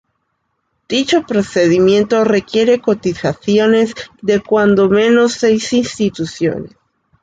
[0.89, 3.93] Dicho procedimiento requiere cotizaciones
[4.23, 6.71] de cuando menos seis instituciones.